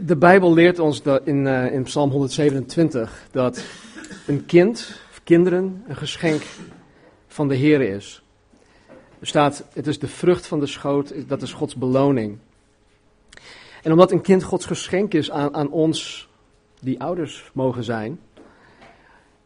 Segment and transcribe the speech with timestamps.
[0.00, 3.64] De Bijbel leert ons dat in, uh, in Psalm 127 dat
[4.26, 6.42] een kind, of kinderen, een geschenk
[7.26, 8.22] van de Heer is.
[9.18, 12.38] Er staat, het is de vrucht van de schoot, dat is Gods beloning.
[13.82, 16.28] En omdat een kind Gods geschenk is aan, aan ons,
[16.80, 18.20] die ouders mogen zijn,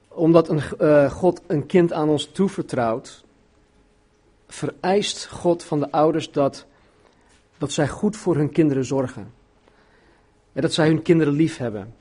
[0.09, 3.25] omdat een, uh, God een kind aan ons toevertrouwt,
[4.49, 6.67] vereist God van de ouders dat,
[7.59, 9.40] dat zij goed voor hun kinderen zorgen.
[10.53, 11.95] En dat zij hun kinderen lief hebben.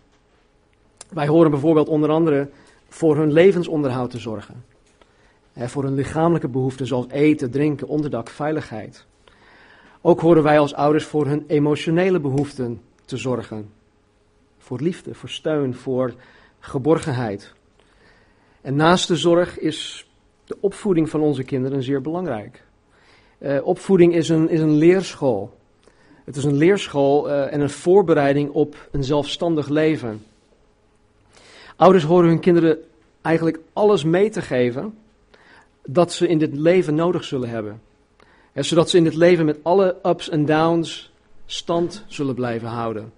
[1.10, 2.50] Wij horen bijvoorbeeld onder andere
[2.88, 4.64] voor hun levensonderhoud te zorgen.
[5.54, 9.06] voor hun lichamelijke behoeften zoals eten, drinken, onderdak, veiligheid.
[10.02, 13.70] Ook horen wij als ouders voor hun emotionele behoeften te zorgen.
[14.58, 16.14] Voor liefde, voor steun, voor
[16.60, 17.54] geborgenheid.
[18.62, 20.10] En naast de zorg is
[20.46, 22.64] de opvoeding van onze kinderen zeer belangrijk.
[23.40, 25.58] Uh, opvoeding is een, is een leerschool.
[26.30, 30.26] Het is een leerschool uh, en een voorbereiding op een zelfstandig leven.
[31.76, 32.78] Ouders horen hun kinderen
[33.22, 34.98] eigenlijk alles mee te geven
[35.86, 37.82] dat ze in dit leven nodig zullen hebben.
[38.54, 41.12] En zodat ze in dit leven met alle ups en downs
[41.46, 43.14] stand zullen blijven houden.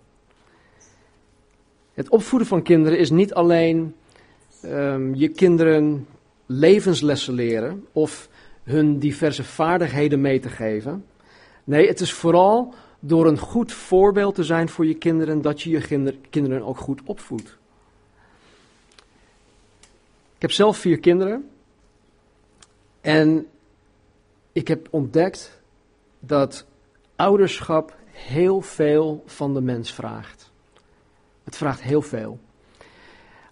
[1.94, 3.96] Het opvoeden van kinderen is niet alleen
[4.66, 6.08] um, je kinderen
[6.46, 8.30] levenslessen leren of
[8.64, 11.06] hun diverse vaardigheden mee te geven.
[11.64, 15.70] Nee, het is vooral door een goed voorbeeld te zijn voor je kinderen dat je
[15.70, 17.58] je kinderen ook goed opvoedt.
[20.36, 21.50] Ik heb zelf vier kinderen
[23.02, 23.48] en
[24.52, 25.62] ik heb ontdekt
[26.20, 26.66] dat
[27.16, 30.52] ouderschap heel veel van de mens vraagt.
[31.44, 32.40] Het vraagt heel veel.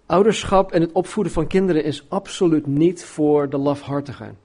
[0.05, 4.37] Ouderschap en het opvoeden van kinderen is absoluut niet voor de lafhartigen.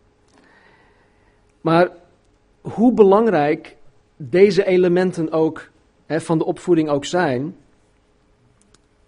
[1.60, 1.90] Maar
[2.60, 3.76] hoe belangrijk
[4.16, 5.68] deze elementen ook
[6.06, 7.56] hè, van de opvoeding ook zijn,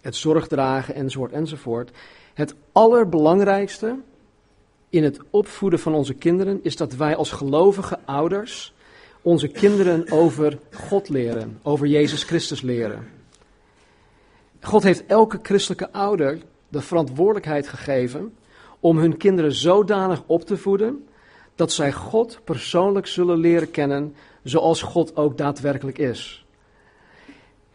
[0.01, 1.91] het zorgdragen enzovoort enzovoort,
[2.35, 3.99] het allerbelangrijkste
[4.89, 8.75] in het opvoeden van onze kinderen is dat wij als gelovige ouders
[9.23, 13.09] onze kinderen over God leren, over Jezus Christus leren.
[14.61, 18.35] God heeft elke christelijke ouder de verantwoordelijkheid gegeven
[18.81, 21.07] om hun kinderen zodanig op te voeden
[21.57, 26.45] dat zij God persoonlijk zullen leren kennen zoals God ook daadwerkelijk is.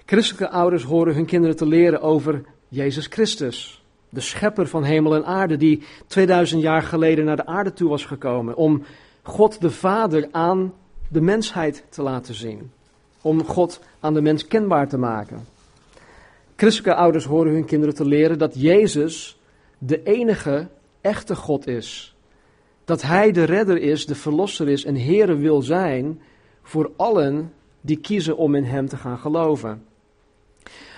[0.06, 5.26] Christelijke ouders horen hun kinderen te leren over Jezus Christus, de schepper van hemel en
[5.26, 8.84] aarde, die 2000 jaar geleden naar de aarde toe was gekomen om
[9.24, 10.74] God de Vader aan
[11.10, 12.72] de mensheid te laten zien,
[13.22, 15.46] om God aan de mens kenbaar te maken.
[16.56, 19.40] Christelijke ouders horen hun kinderen te leren dat Jezus
[19.78, 20.68] de enige
[21.02, 22.11] echte God is.
[22.86, 26.22] Dat Hij de redder is, de verlosser is en Heere wil zijn
[26.62, 29.86] voor allen die kiezen om in Hem te gaan geloven.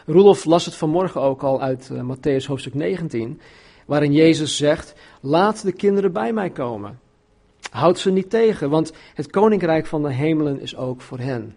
[0.05, 3.39] Rudolf las het vanmorgen ook al uit uh, Matthäus hoofdstuk 19,
[3.85, 6.99] waarin Jezus zegt: Laat de kinderen bij mij komen.
[7.71, 11.55] Houd ze niet tegen, want het koninkrijk van de hemelen is ook voor hen.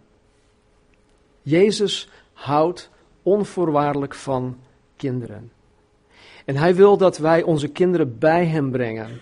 [1.42, 2.90] Jezus houdt
[3.22, 4.56] onvoorwaardelijk van
[4.96, 5.50] kinderen.
[6.44, 9.20] En hij wil dat wij onze kinderen bij hem brengen.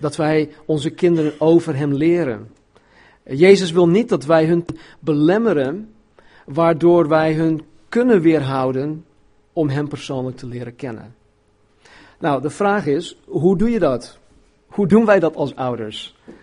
[0.00, 2.50] Dat wij onze kinderen over hem leren.
[3.24, 4.64] Jezus wil niet dat wij hun
[5.00, 5.94] belemmeren,
[6.44, 9.04] waardoor wij hun kunnen weerhouden
[9.52, 11.14] om hem persoonlijk te leren kennen.
[12.18, 14.18] Nou, de vraag is, hoe doe je dat?
[14.66, 16.16] Hoe doen wij dat als ouders?
[16.24, 16.34] Dat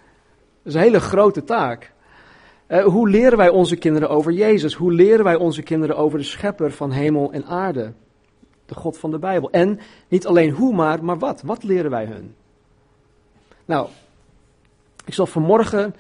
[0.64, 1.92] is een hele grote taak.
[2.68, 4.74] Uh, hoe leren wij onze kinderen over Jezus?
[4.74, 7.94] Hoe leren wij onze kinderen over de schepper van hemel en aarde?
[8.66, 9.52] De God van de Bijbel.
[9.52, 11.42] En niet alleen hoe maar, maar wat?
[11.42, 12.36] Wat leren wij hun?
[13.66, 13.88] Nou,
[15.06, 15.96] ik zal vanmorgen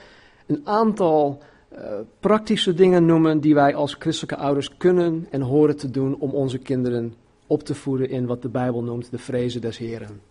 [0.46, 1.41] een aantal
[1.74, 1.79] uh,
[2.19, 6.57] praktische dingen noemen die wij als christelijke ouders kunnen en horen te doen om onze
[6.57, 7.16] kinderen
[7.47, 10.22] op te voeden in wat de Bijbel noemt de vrezen des Heren.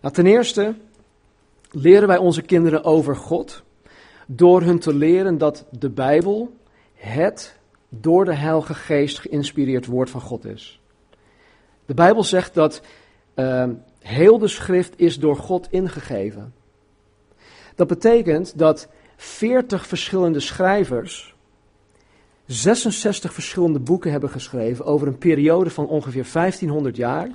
[0.00, 0.74] Nou, ten eerste
[1.70, 3.62] leren wij onze kinderen over God
[4.26, 6.52] door hun te leren dat de Bijbel
[6.94, 10.80] het door de Heilige Geest geïnspireerd woord van God is.
[11.86, 12.82] De Bijbel zegt dat
[13.34, 16.54] uh, heel de schrift is door God ingegeven.
[17.76, 21.34] Dat betekent dat 40 verschillende schrijvers
[22.46, 27.30] 66 verschillende boeken hebben geschreven over een periode van ongeveer 1500 jaar.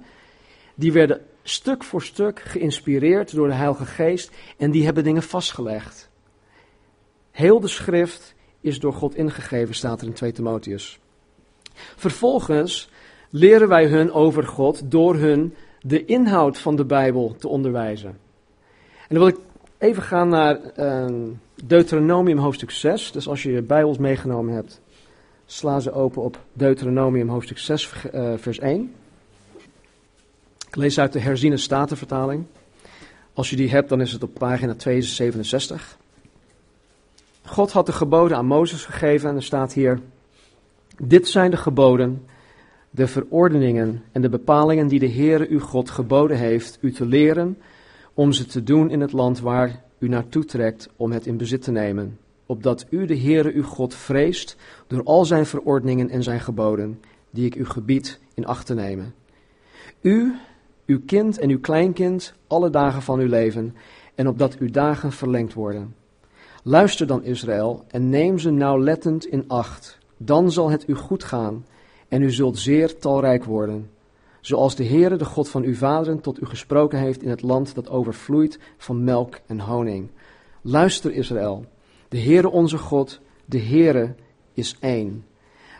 [0.75, 6.09] Die werden stuk voor stuk geïnspireerd door de Heilige Geest en die hebben dingen vastgelegd.
[7.31, 10.99] Heel de schrift is door God ingegeven, staat er in 2 Timotheus.
[11.73, 12.89] Vervolgens
[13.29, 18.09] leren wij hun over God door hun de inhoud van de Bijbel te onderwijzen.
[19.07, 19.39] En dan wil ik
[19.81, 21.05] even gaan naar uh,
[21.63, 23.11] Deuteronomium hoofdstuk 6.
[23.11, 24.81] Dus als je je Bijbels meegenomen hebt,
[25.45, 28.93] Sla ze open op Deuteronomium hoofdstuk 6, eh, vers 1.
[30.67, 32.45] Ik lees uit de herziene statenvertaling.
[33.33, 35.97] Als je die hebt, dan is het op pagina 267.
[37.45, 39.99] God had de geboden aan Mozes gegeven en er staat hier:
[40.97, 42.25] Dit zijn de geboden,
[42.89, 47.57] de verordeningen en de bepalingen die de Heere uw God geboden heeft u te leren
[48.13, 51.61] om ze te doen in het land waar u naartoe trekt om het in bezit
[51.61, 54.55] te nemen, opdat u de Heere uw God vreest
[54.87, 56.99] door al zijn verordeningen en zijn geboden,
[57.29, 59.13] die ik u gebied in acht te nemen.
[60.01, 60.35] U,
[60.85, 63.75] uw kind en uw kleinkind, alle dagen van uw leven,
[64.15, 65.95] en opdat uw dagen verlengd worden.
[66.63, 69.97] Luister dan, Israël, en neem ze nauwlettend in acht.
[70.17, 71.65] Dan zal het u goed gaan,
[72.07, 73.89] en u zult zeer talrijk worden.
[74.41, 77.75] Zoals de Heere, de God van uw vaderen, tot u gesproken heeft in het land
[77.75, 80.09] dat overvloeit van melk en honing.
[80.61, 81.65] Luister, Israël,
[82.09, 84.15] de Heere onze God, de Heere
[84.53, 85.25] is één.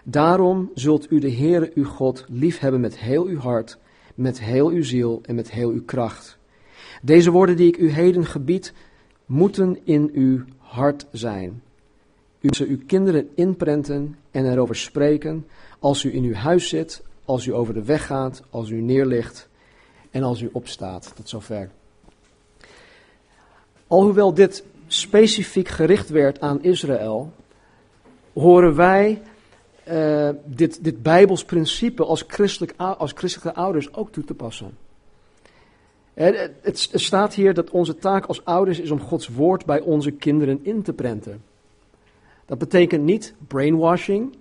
[0.04, 3.78] Daarom zult u de Heere uw God liefhebben met heel uw hart,
[4.16, 6.38] met heel uw ziel en met heel uw kracht.
[7.02, 8.74] Deze woorden die ik u heden gebied,
[9.26, 11.62] moeten in uw hart zijn.
[12.40, 15.48] U ze uw kinderen inprenten en erover spreken
[15.80, 19.50] als u in uw huis zit, als u over de weg gaat, als u neerligt
[20.12, 21.12] en als u opstaat.
[21.16, 21.70] Tot zover.
[23.88, 27.34] Alhoewel dit specifiek gericht werd aan Israël,
[28.34, 29.22] horen wij
[29.90, 34.78] uh, dit, dit Bijbels principe als, christelijk, als christelijke ouders ook toe te passen.
[36.14, 40.12] Het, het, staat hier dat onze taak als ouders is om Gods woord bij onze
[40.12, 41.44] kinderen in te prenten.
[42.46, 44.36] Dat betekent niet brainwashing.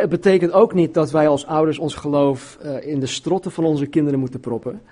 [0.00, 3.64] Het betekent ook niet dat wij als ouders ons geloof uh, in de strotten van
[3.64, 4.82] onze kinderen moeten proppen.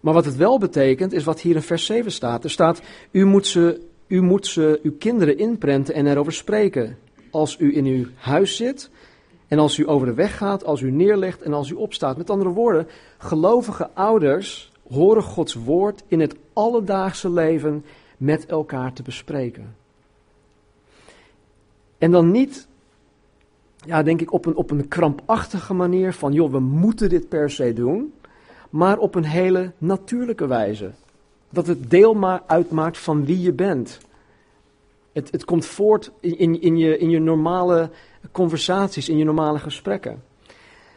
[0.00, 2.44] Maar wat het wel betekent, is wat hier in vers 7 staat.
[2.44, 6.98] Er staat, u moet ze, u moet ze uw kinderen inprenten en erover spreken.
[7.30, 8.90] Als u in uw huis zit
[9.48, 12.16] en als u over de weg gaat, als u neerlegt en als u opstaat.
[12.16, 12.86] Met andere woorden,
[13.18, 17.84] gelovige ouders horen Gods woord in het alledaagse leven
[18.16, 19.76] met elkaar te bespreken.
[21.98, 22.68] En dan niet,
[23.86, 27.50] ja, denk ik, op een, op een krampachtige manier van, joh, we moeten dit per
[27.50, 28.12] se doen,
[28.70, 30.90] maar op een hele natuurlijke wijze.
[31.50, 33.98] Dat het deel maar uitmaakt van wie je bent.
[35.12, 37.90] Het, het komt voort in, in, je, in je normale
[38.32, 40.22] conversaties, in je normale gesprekken.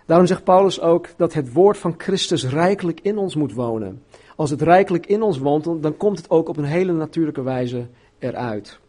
[0.05, 4.03] Daarom zegt Paulus ook dat het woord van Christus rijkelijk in ons moet wonen.
[4.35, 7.87] Als het rijkelijk in ons woont, dan komt het ook op een hele natuurlijke wijze
[8.19, 8.79] eruit.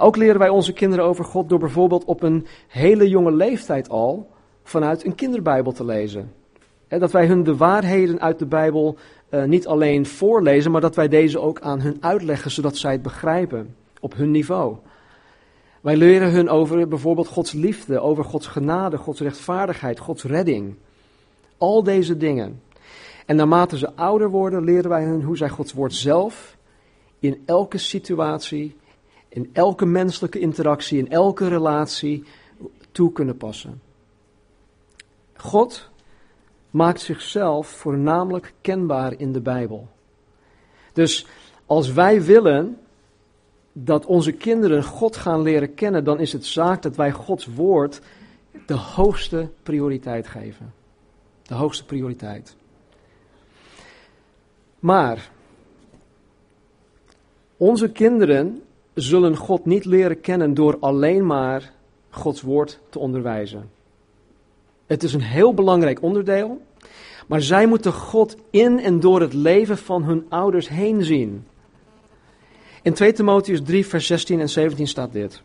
[0.00, 4.30] Ook leren wij onze kinderen over God door bijvoorbeeld op een hele jonge leeftijd al
[4.62, 6.32] vanuit een kinderbijbel te lezen.
[6.88, 8.96] dat wij hun de waarheden uit de Bijbel
[9.30, 13.02] uh, niet alleen voorlezen, maar dat wij deze ook aan hun uitleggen, zodat zij het
[13.02, 14.76] begrijpen op hun niveau.
[15.80, 20.74] Wij leren hun over bijvoorbeeld Gods liefde, over Gods genade, Gods rechtvaardigheid, Gods redding.
[21.58, 22.60] Al deze dingen.
[23.26, 26.56] En naarmate ze ouder worden, leren wij hun hoe zij Gods woord zelf
[27.18, 28.76] in elke situatie,
[29.34, 32.24] in elke menselijke interactie, in elke relatie
[32.92, 33.82] toe kunnen passen.
[35.36, 35.90] God
[36.70, 39.88] maakt zichzelf voornamelijk kenbaar in de Bijbel.
[40.92, 41.26] Dus
[41.66, 42.78] als wij willen
[43.72, 48.00] dat onze kinderen God gaan leren kennen, dan is het zaak dat wij Gods woord
[48.66, 50.74] de hoogste prioriteit geven.
[51.42, 52.56] De hoogste prioriteit.
[54.78, 55.30] Maar
[57.56, 58.62] onze kinderen
[58.94, 61.72] zullen God niet leren kennen door alleen maar
[62.10, 63.70] Gods woord te onderwijzen.
[64.86, 66.60] Het is een heel belangrijk onderdeel,
[67.26, 71.46] maar zij moeten God in en door het leven van hun ouders heen zien.
[72.82, 75.42] In 2 Timotheus 3, vers 16 en 17 staat dit.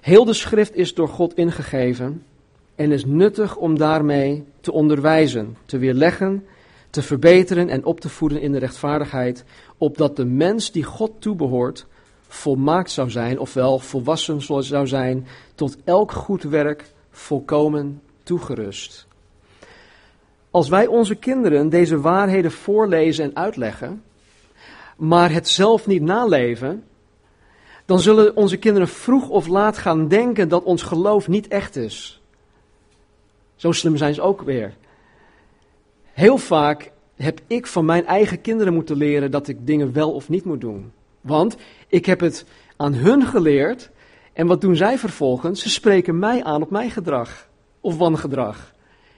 [0.00, 2.22] Heel de schrift is door God ingegeven
[2.74, 6.46] en is nuttig om daarmee te onderwijzen, te weerleggen,
[6.90, 9.44] te verbeteren en op te voeden in de rechtvaardigheid,
[9.78, 11.86] opdat de mens die God toebehoort
[12.28, 19.06] volmaakt zou zijn, ofwel volwassen zou zijn, tot elk goed werk volkomen toegerust.
[20.50, 24.02] Als wij onze kinderen deze waarheden voorlezen en uitleggen,
[24.96, 26.84] maar het zelf niet naleven,
[27.84, 32.20] dan zullen onze kinderen vroeg of laat gaan denken dat ons geloof niet echt is.
[33.56, 34.74] Zo slim zijn ze ook weer.
[36.12, 40.28] Heel vaak heb ik van mijn eigen kinderen moeten leren dat ik dingen wel of
[40.28, 40.92] niet moet doen.
[41.20, 41.56] Want
[41.86, 42.44] ik heb het
[42.76, 43.90] aan hun geleerd
[44.32, 45.62] en wat doen zij vervolgens?
[45.62, 47.48] Ze spreken mij aan op mijn gedrag
[47.80, 48.74] of wangedrag.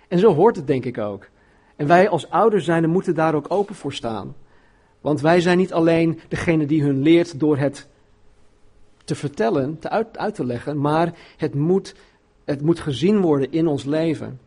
[0.08, 1.28] En zo hoort het denk ik ook.
[1.76, 4.34] En wij als ouders zijn moeten daar ook open voor staan.
[5.00, 7.88] Want wij zijn niet alleen degene die hun leert door het
[9.04, 11.94] te vertellen, te uit, uit te leggen, maar het moet,
[12.44, 14.40] het moet gezien worden in ons leven.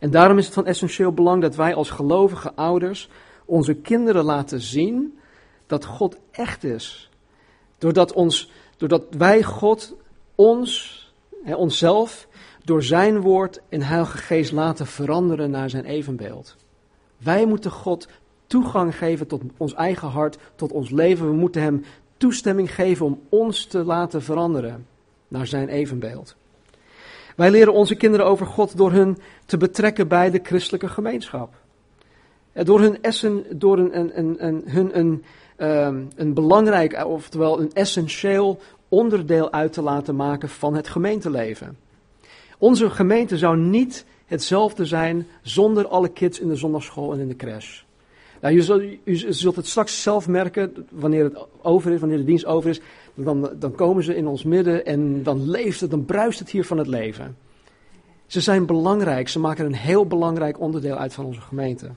[0.00, 3.08] En daarom is het van essentieel belang dat wij als gelovige ouders
[3.44, 5.18] onze kinderen laten zien
[5.72, 7.10] dat God echt is.
[7.78, 9.94] Doordat, ons, doordat wij God
[10.34, 11.00] ons,
[11.44, 12.28] hè, onszelf,
[12.64, 16.56] door zijn woord en heilige geest laten veranderen naar zijn evenbeeld.
[17.16, 18.08] Wij moeten God
[18.46, 21.26] toegang geven tot ons eigen hart, tot ons leven.
[21.26, 21.84] We moeten hem
[22.16, 24.86] toestemming geven om ons te laten veranderen
[25.28, 26.36] naar zijn evenbeeld.
[27.36, 31.54] Wij leren onze kinderen over God door hun te betrekken bij de christelijke gemeenschap.
[32.52, 35.24] Door hun, essen, door een, een, een, hun een,
[35.62, 41.76] um, een belangrijk, oftewel een essentieel onderdeel uit te laten maken van het gemeenteleven.
[42.58, 47.36] Onze gemeente zou niet hetzelfde zijn zonder alle kids in de zondagschool en in de
[47.36, 47.82] crash.
[48.40, 48.82] Nou, u, zult,
[49.28, 52.80] zult het straks zelf merken, wanneer het over is, wanneer de dienst over is,
[53.14, 56.64] dan, dan komen ze in ons midden en dan leeft het, dan bruist het hier
[56.64, 57.36] van het leven.
[58.26, 61.90] Ze zijn belangrijk, ze maken een heel belangrijk onderdeel uit van onze gemeente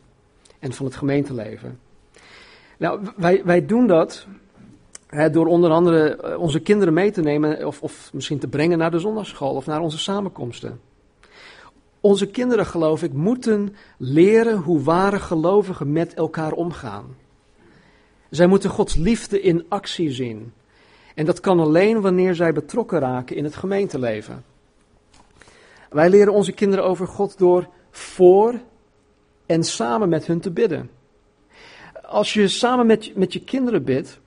[0.60, 1.80] en van het gemeenteleven.
[2.78, 4.28] Nou, wij, wij doen dat
[5.08, 8.78] hè, door onder andere eh, onze kinderen mee te nemen of, of misschien te brengen
[8.78, 10.80] naar de zondagschool of naar onze samenkomsten.
[12.00, 17.16] Onze kinderen, geloof ik, moeten leren hoe ware gelovigen met elkaar omgaan.
[18.30, 20.54] Zij moeten Gods liefde in actie zien.
[21.16, 24.44] En dat kan alleen wanneer zij betrokken raken in het gemeenteleven.
[25.90, 28.60] Wij leren onze kinderen over God door voor
[29.46, 30.90] en samen met hun te bidden.
[32.16, 34.20] Als je samen met, met je kinderen bidt,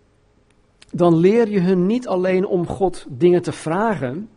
[0.93, 4.29] dan leer je hun niet alleen om God dingen te vragen,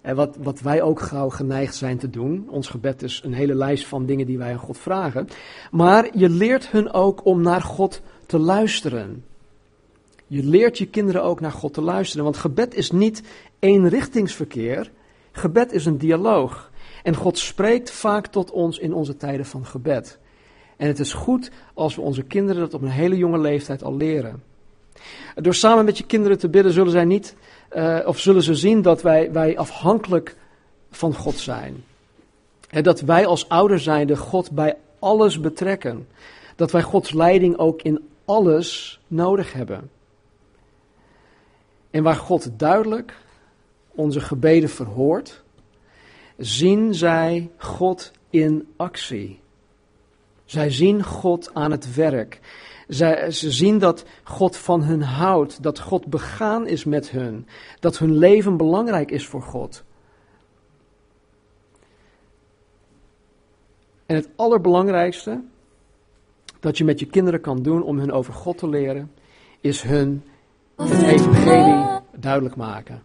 [0.00, 2.46] en wat, wat wij ook gauw geneigd zijn te doen.
[2.50, 5.28] Ons gebed is een hele lijst van dingen die wij aan God vragen.
[5.70, 9.24] Maar je leert hun ook om naar God te luisteren.
[10.26, 12.24] Je leert je kinderen ook naar God te luisteren.
[12.24, 13.22] Want gebed is niet
[13.58, 14.90] eenrichtingsverkeer.
[15.32, 16.70] Gebed is een dialoog.
[17.02, 20.18] En God spreekt vaak tot ons in onze tijden van gebed.
[20.78, 23.96] En het is goed als we onze kinderen dat op een hele jonge leeftijd al
[23.96, 24.42] leren.
[25.34, 27.36] Door samen met je kinderen te bidden zullen zij niet
[27.72, 30.36] uh, of zullen ze zien dat wij, wij afhankelijk
[30.90, 31.84] van God zijn.
[32.70, 36.08] Dat wij als ouders zijnde God bij alles betrekken.
[36.56, 39.90] Dat wij Gods leiding ook in alles nodig hebben.
[41.90, 43.16] En waar God duidelijk
[43.88, 45.42] onze gebeden verhoort,
[46.36, 49.40] zien zij God in actie.
[50.48, 52.40] Zij zien God aan het werk.
[52.86, 57.46] Zij, ze zien dat God van hun houdt, dat God begaan is met hun,
[57.80, 59.84] dat hun leven belangrijk is voor God.
[64.06, 65.42] En het allerbelangrijkste
[66.60, 69.12] dat je met je kinderen kan doen om hun over God te leren,
[69.60, 70.24] is hun
[70.76, 73.02] het evangelie duidelijk maken.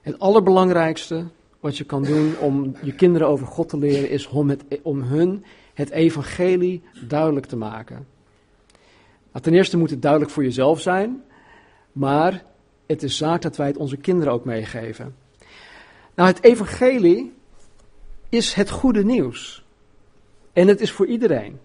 [0.00, 1.26] Het allerbelangrijkste
[1.60, 5.02] wat je kan doen om je kinderen over God te leren, is om, het, om
[5.02, 8.06] hun het evangelie duidelijk te maken.
[9.32, 11.22] Nou, ten eerste moet het duidelijk voor jezelf zijn,
[11.92, 12.44] maar
[12.86, 15.14] het is zaak dat wij het onze kinderen ook meegeven.
[16.14, 17.32] Nou, het evangelie
[18.28, 19.64] is het goede nieuws.
[20.52, 21.58] En het is voor iedereen.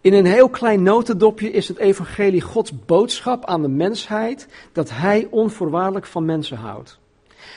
[0.00, 5.26] In een heel klein notendopje is het evangelie Gods boodschap aan de mensheid dat Hij
[5.30, 6.98] onvoorwaardelijk van mensen houdt.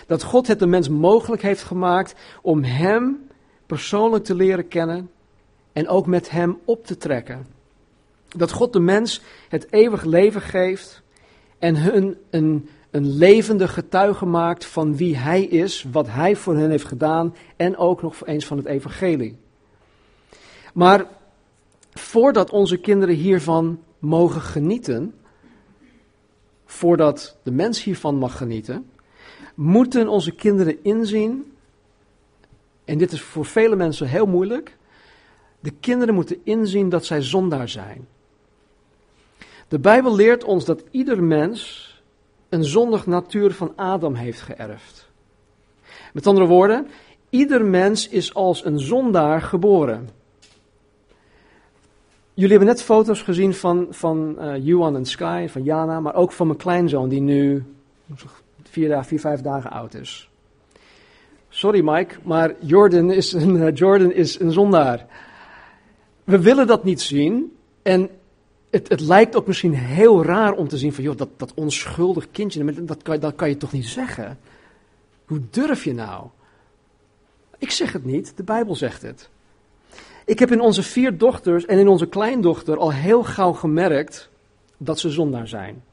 [0.08, 3.27] Dat God het de mens mogelijk heeft gemaakt om Hem
[3.65, 5.10] persoonlijk te leren kennen
[5.74, 7.48] en ook met Hem op te trekken.
[8.27, 11.01] Dat God de mens het eeuwig leven geeft
[11.60, 16.69] en hun een, een levende getuige maakt van wie Hij is, wat Hij voor hen
[16.69, 19.38] heeft gedaan en ook nog eens van het Evangelie.
[20.74, 21.05] Maar
[21.93, 25.13] voordat onze kinderen hiervan mogen genieten,
[26.65, 28.89] voordat de mens hiervan mag genieten,
[29.60, 31.54] moeten onze kinderen inzien,
[32.86, 34.78] en dit is voor vele mensen heel moeilijk,
[35.60, 38.08] de kinderen moeten inzien dat zij zondaar zijn.
[39.68, 41.88] De Bijbel leert ons dat ieder mens
[42.50, 45.10] een zondig natuur van Adam heeft geërfd.
[46.13, 46.88] Met andere woorden,
[47.30, 50.10] ieder mens is als een zondaar geboren.
[52.34, 56.48] Jullie hebben net foto's gezien van, van uh, en Sky, van Jana, maar ook van
[56.48, 57.63] mijn kleinzoon die nu
[58.70, 60.30] vier, vier, vijf dagen oud is.
[61.50, 65.08] Sorry Mike, maar Jordan is een, uh, Jordan is een zondaar
[66.30, 67.58] we willen dat niet zien.
[67.82, 68.10] En
[68.70, 72.32] het, het, lijkt ook misschien heel raar om te zien van, joh, dat, dat onschuldig
[72.32, 74.40] kindje, dat kan, dat kan je toch niet zeggen?
[75.26, 76.28] Hoe durf je nou?
[77.58, 79.30] Ik zeg het niet, de Bijbel zegt het.
[80.26, 84.30] Ik heb in onze vier dochters en in onze kleindochter al heel gauw gemerkt
[84.78, 85.84] dat ze zondaar zijn.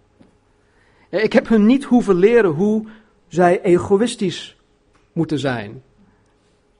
[1.22, 2.86] Ik heb hun niet hoeven leren hoe
[3.28, 4.56] zij egoïstisch
[5.12, 5.82] moeten zijn.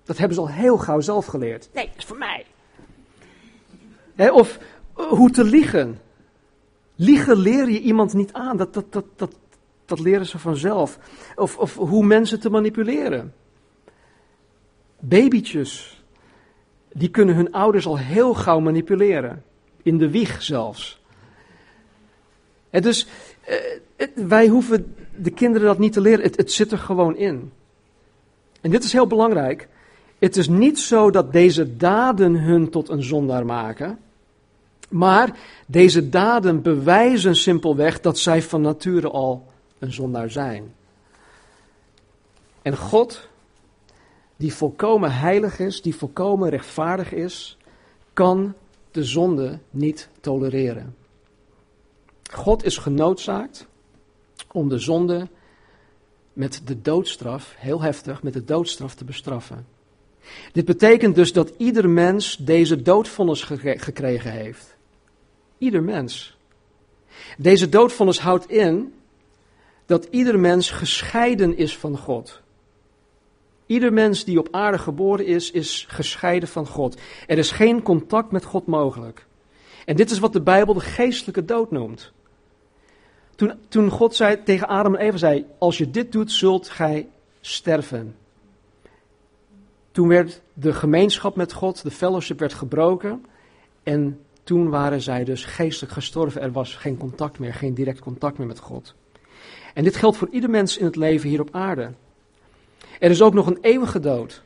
[0.05, 1.69] Dat hebben ze al heel gauw zelf geleerd.
[1.75, 2.47] Nee, dat is voor mij.
[4.31, 4.59] Of
[4.93, 6.01] hoe te liegen.
[6.95, 8.57] Liegen leer je iemand niet aan.
[8.57, 9.35] Dat, dat, dat, dat,
[9.85, 10.99] dat leren ze vanzelf.
[11.35, 13.35] Of, of hoe mensen te manipuleren.
[14.99, 16.03] Babytjes,
[16.93, 19.45] die kunnen hun ouders al heel gauw manipuleren.
[19.83, 21.01] In de wieg zelfs.
[22.71, 23.11] En dus eh,
[24.15, 26.25] wij hoeven de kinderen dat niet te leren.
[26.25, 27.53] Het, het zit er gewoon in.
[28.61, 29.69] En dit is heel belangrijk.
[30.19, 33.99] Het is niet zo dat deze daden hun tot een zondaar maken.
[34.89, 39.47] Maar deze daden bewijzen simpelweg dat zij van nature al
[39.79, 40.75] een zondaar zijn.
[42.63, 43.29] En God,
[44.37, 47.57] die volkomen heilig is, die volkomen rechtvaardig is,
[48.13, 48.55] kan
[48.91, 50.95] de zonde niet tolereren.
[52.33, 53.67] God is genoodzaakt
[54.53, 55.29] om de zonde
[56.33, 59.67] met de doodstraf, heel heftig, met de doodstraf te bestraffen.
[60.53, 64.77] Dit betekent dus dat ieder mens deze doodvonnis gekregen heeft.
[65.59, 66.37] Ieder mens.
[67.39, 68.95] Deze doodvonnis houdt in
[69.87, 72.41] dat ieder mens gescheiden is van God.
[73.67, 77.01] Ieder mens die op aarde geboren is, is gescheiden van God.
[77.27, 79.26] Er is geen contact met God mogelijk.
[79.87, 82.13] En dit is wat de Bijbel de geestelijke dood noemt.
[83.35, 87.09] Toen, toen God zei, tegen Adam en Eva zei, als je dit doet, zult gij
[87.41, 88.17] sterven.
[89.91, 93.25] Toen werd de gemeenschap met God, de fellowship werd gebroken.
[93.83, 96.41] En toen waren zij dus geestelijk gestorven.
[96.41, 98.95] Er was geen contact meer, geen direct contact meer met God.
[99.75, 101.93] En dit geldt voor ieder mens in het leven hier op aarde.
[103.01, 104.43] Er is ook nog een eeuwige dood.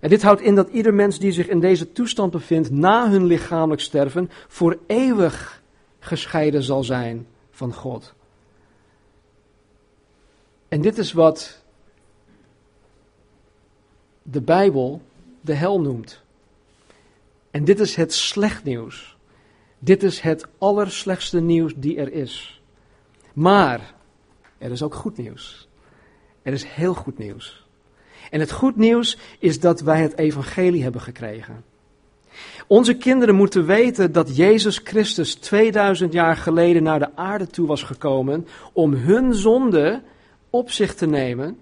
[0.00, 3.24] En dit houdt in dat ieder mens die zich in deze toestand bevindt na hun
[3.24, 5.62] lichamelijk sterven, voor eeuwig
[5.98, 8.14] gescheiden zal zijn van God.
[10.68, 11.62] En dit is wat
[14.22, 15.02] de Bijbel
[15.40, 16.22] de hel noemt.
[17.50, 19.16] En dit is het slecht nieuws.
[19.78, 22.62] Dit is het allerslechtste nieuws die er is.
[23.32, 23.94] Maar
[24.58, 25.68] er is ook goed nieuws.
[26.42, 27.59] Er is heel goed nieuws.
[28.30, 31.64] En het goed nieuws is dat wij het evangelie hebben gekregen.
[32.66, 37.82] Onze kinderen moeten weten dat Jezus Christus 2000 jaar geleden naar de aarde toe was
[37.82, 40.02] gekomen om hun zonde
[40.50, 41.58] op zich te nemen,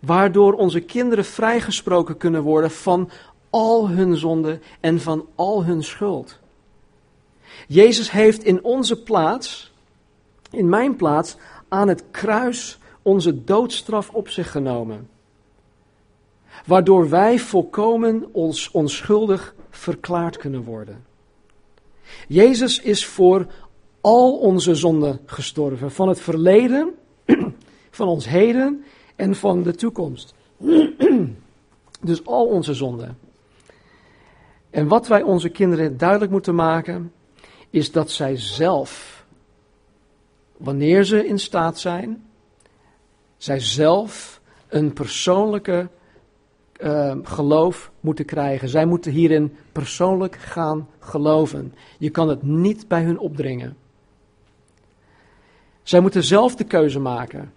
[0.00, 3.10] waardoor onze kinderen vrijgesproken kunnen worden van
[3.50, 6.38] al hun zonde en van al hun schuld.
[7.68, 9.72] Jezus heeft in onze plaats,
[10.50, 11.36] in mijn plaats,
[11.68, 15.08] aan het kruis onze doodstraf op zich genomen.
[16.66, 21.04] Waardoor wij volkomen ons onschuldig verklaard kunnen worden.
[22.28, 23.46] Jezus is voor
[24.00, 26.94] al onze zonden gestorven, van het verleden
[27.90, 28.84] van ons heden
[29.16, 30.34] en van de toekomst.
[32.00, 33.18] dus al onze zonden.
[34.70, 37.12] En wat wij onze kinderen duidelijk moeten maken,
[37.70, 39.24] is dat zij zelf,
[40.56, 42.24] wanneer ze in staat zijn,
[43.36, 45.88] zij zelf een persoonlijke
[46.80, 48.68] uh, geloof moeten krijgen.
[48.68, 51.74] Zij moeten hierin persoonlijk gaan geloven.
[51.98, 53.76] Je kan het niet bij hun opdringen.
[55.82, 57.52] Zij moeten zelf de keuze maken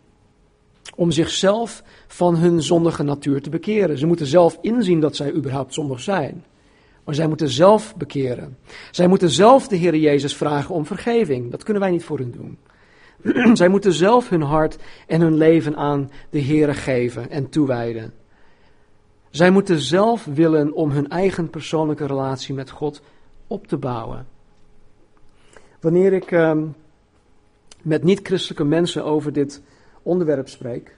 [0.95, 3.97] om zichzelf van hun zondige natuur te bekeren.
[3.97, 6.43] Ze moeten zelf inzien dat zij überhaupt zondig zijn.
[7.03, 8.57] Maar zij moeten zelf bekeren.
[8.91, 11.51] Zij moeten zelf de Heer Jezus vragen om vergeving.
[11.51, 12.57] Dat kunnen wij niet voor hen doen.
[13.57, 14.77] zij moeten zelf hun hart
[15.07, 18.13] en hun leven aan de Heer geven en toewijden.
[19.29, 23.01] Zij moeten zelf willen om hun eigen persoonlijke relatie met God
[23.47, 24.27] op te bouwen.
[25.79, 26.61] Wanneer ik uh,
[27.81, 29.61] met niet-christelijke mensen over dit
[30.01, 30.95] onderwerp spreek,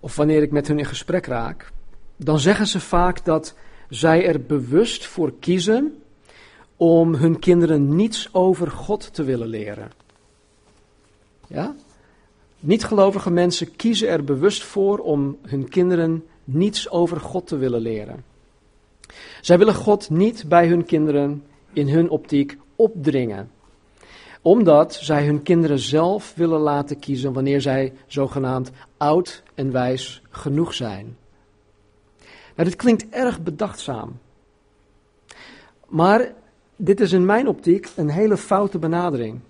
[0.00, 1.72] of wanneer ik met hun in gesprek raak,
[2.16, 3.54] dan zeggen ze vaak dat
[3.88, 6.02] zij er bewust voor kiezen
[6.76, 9.90] om hun kinderen niets over God te willen leren.
[11.48, 11.74] Ja?
[12.66, 18.24] Niet-gelovige mensen kiezen er bewust voor om hun kinderen niets over God te willen leren.
[19.40, 23.50] Zij willen God niet bij hun kinderen in hun optiek opdringen
[24.44, 30.74] omdat zij hun kinderen zelf willen laten kiezen wanneer zij zogenaamd oud en wijs genoeg
[30.74, 31.16] zijn.
[32.54, 34.18] Nou, dit klinkt erg bedachtzaam.
[35.88, 36.32] Maar
[36.76, 39.40] dit is in mijn optiek een hele foute benadering.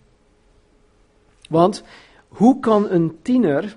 [1.49, 1.83] Want
[2.35, 3.77] hoe kan een tiener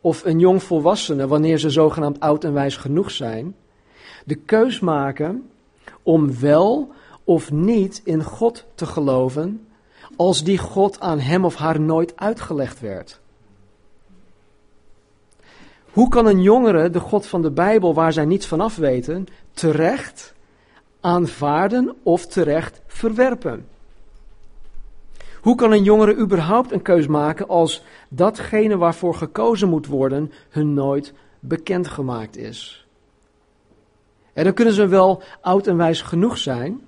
[0.00, 3.56] of een jong volwassene, wanneer ze zogenaamd oud en wijs genoeg zijn,
[4.24, 5.50] de keus maken
[6.02, 6.92] om wel
[7.24, 9.66] of niet in God te geloven
[10.16, 13.20] als die God aan hem of haar nooit uitgelegd werd?
[15.90, 19.26] Hoe kan een jongere de God van de Bijbel, waar zij niets van af weten,
[19.52, 20.34] terecht
[21.00, 23.66] aanvaarden of terecht verwerpen?
[25.40, 30.74] Hoe kan een jongere überhaupt een keus maken als datgene waarvoor gekozen moet worden hun
[30.74, 32.86] nooit bekendgemaakt is?
[34.32, 36.80] En dan kunnen ze wel oud en wijs genoeg zijn,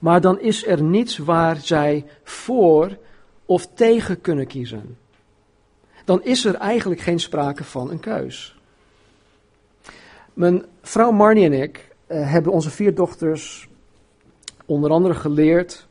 [0.00, 2.98] maar dan is er niets waar zij voor
[3.46, 4.98] of tegen kunnen kiezen.
[6.04, 8.60] Dan is er eigenlijk geen sprake van een keus.
[10.34, 13.68] Mijn vrouw Marnie en ik uh, hebben onze vier dochters
[14.64, 15.87] onder andere geleerd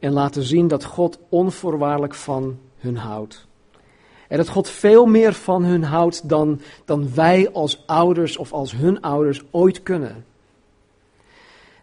[0.00, 3.48] en laten zien dat God onvoorwaardelijk van hun houdt.
[4.28, 8.72] En dat God veel meer van hun houdt dan, dan wij als ouders of als
[8.72, 10.24] hun ouders ooit kunnen.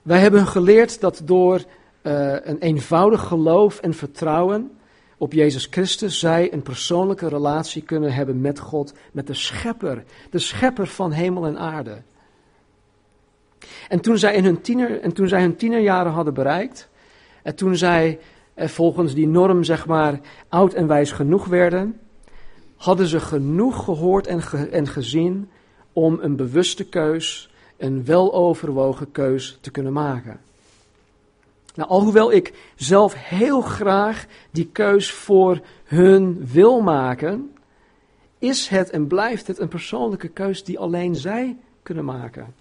[0.02, 4.72] Wij hebben geleerd dat door uh, een eenvoudig geloof en vertrouwen
[5.18, 10.40] op Jezus Christus zij een persoonlijke relatie kunnen hebben met God, met de Schepper, de
[10.40, 12.02] Schepper van hemel en aarde.
[13.88, 16.90] En toen zij, in hun, tiener, en toen zij hun tienerjaren hadden bereikt,
[17.48, 18.20] en toen zij
[18.54, 22.00] eh, volgens die norm, zeg maar, oud en wijs genoeg werden,
[22.76, 25.50] hadden ze genoeg gehoord en, en gezien
[25.94, 30.40] om een bewuste keus, een weloverwogen keus te kunnen maken.
[31.76, 37.56] Nou, alhoewel ik zelf heel graag die keus voor hun wil maken,
[38.40, 42.54] is het en blijft het een persoonlijke keus die alleen zij kunnen maken.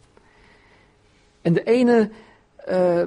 [1.43, 2.11] En de ene
[2.69, 3.03] uh,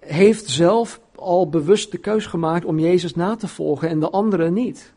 [0.00, 4.50] heeft zelf al bewust de keus gemaakt om Jezus na te volgen en de andere
[4.50, 4.92] niet.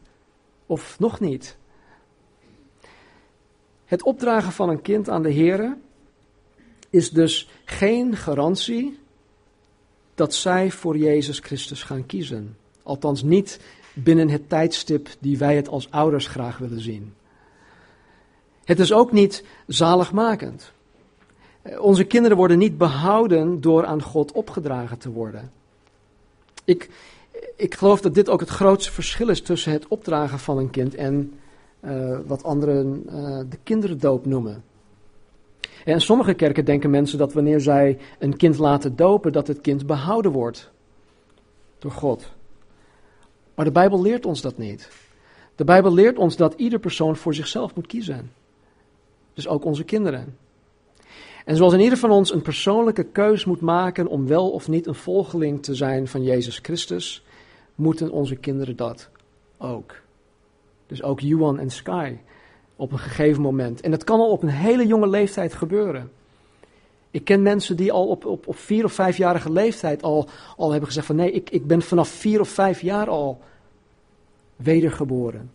[0.65, 1.57] Of nog niet.
[3.85, 5.77] Het opdragen van een kind aan de Heer
[6.89, 8.99] is dus geen garantie
[10.15, 12.57] dat zij voor Jezus Christus gaan kiezen.
[12.83, 13.59] Althans niet
[13.93, 17.13] binnen het tijdstip die wij het als ouders graag willen zien.
[18.63, 20.71] Het is ook niet zaligmakend.
[21.79, 25.51] Onze kinderen worden niet behouden door aan God opgedragen te worden.
[26.63, 26.89] Ik,
[27.55, 30.95] ik geloof dat dit ook het grootste verschil is tussen het opdragen van een kind
[30.95, 31.33] en
[31.81, 34.63] uh, wat anderen uh, de kinderdoop noemen.
[35.85, 39.85] En sommige kerken denken mensen dat wanneer zij een kind laten dopen, dat het kind
[39.85, 40.71] behouden wordt
[41.79, 42.31] door God.
[43.55, 44.89] Maar de Bijbel leert ons dat niet.
[45.55, 48.31] De Bijbel leert ons dat ieder persoon voor zichzelf moet kiezen.
[49.33, 50.37] Dus ook onze kinderen.
[51.47, 54.87] En zoals in ieder van ons een persoonlijke keus moet maken om wel of niet
[54.87, 57.23] een volgeling te zijn van Jezus Christus,
[57.75, 59.09] moeten onze kinderen dat
[59.57, 59.95] ook.
[60.87, 62.17] Dus ook Yuan en Sky
[62.75, 63.81] op een gegeven moment.
[63.81, 66.11] En dat kan al op een hele jonge leeftijd gebeuren.
[67.11, 70.87] Ik ken mensen die al op, op, op vier of vijfjarige leeftijd al, al hebben
[70.87, 73.39] gezegd van nee, ik, ik ben vanaf vier of vijf jaar al
[74.55, 75.51] wedergeboren.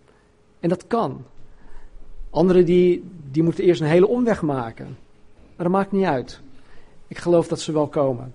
[0.61, 1.24] En dat kan.
[2.31, 5.02] Anderen die, die moeten eerst een hele omweg maken.
[5.57, 6.41] Maar dat maakt niet uit.
[7.09, 8.35] Ik geloof dat ze wel komen.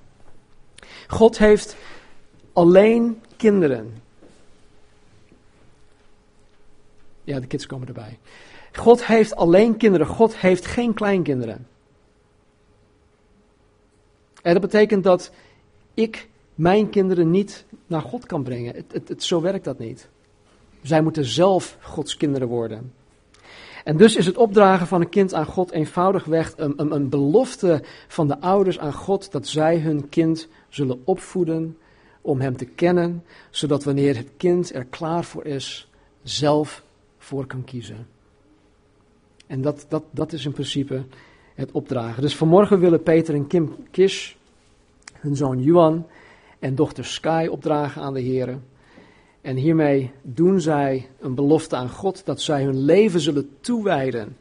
[1.08, 1.75] God heeft
[2.53, 4.01] alleen kinderen.
[7.23, 8.19] Ja, de kids komen erbij.
[8.73, 10.08] God heeft alleen kinderen.
[10.08, 11.67] God heeft geen kleinkinderen.
[14.41, 15.32] En dat betekent dat
[15.93, 18.75] ik mijn kinderen niet naar God kan brengen.
[18.75, 20.10] Het, het, het, zo werkt dat niet.
[20.82, 22.93] Zij moeten zelf Gods kinderen worden.
[23.88, 27.84] En dus is het opdragen van een kind aan God eenvoudigweg een, een, een belofte
[28.08, 31.78] van de ouders aan God dat zij hun kind zullen opvoeden
[32.21, 35.89] om hem te kennen, zodat wanneer het kind er klaar voor is,
[36.23, 36.84] zelf
[37.17, 38.08] voor kan kiezen.
[39.45, 41.06] En dat, dat, dat is in principe
[41.56, 42.21] het opdragen.
[42.21, 44.34] Dus vanmorgen willen Peter en Kim Kish
[45.13, 46.08] hun zoon Juan
[46.60, 48.58] en dochter Sky opdragen aan de Heer.
[49.47, 54.38] En hiermee doen zij een belofte aan God dat zij hun leven zullen toewijden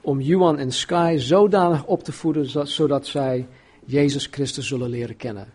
[0.00, 3.46] om Juan en Sky zodanig op te voeden zodat zij
[3.84, 5.52] Jezus Christus zullen leren kennen.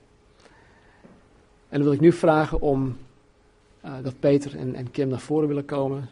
[1.69, 2.97] En dan wil ik nu vragen om
[3.85, 6.09] uh, dat Peter en, en, Kim naar voren willen komen.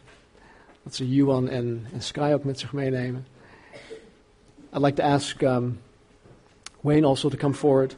[0.82, 3.26] Dat ze Juan en, en Sky ook met zich meenemen.
[4.74, 5.78] I'd like to ask um,
[6.80, 7.96] Wayne also to come forward.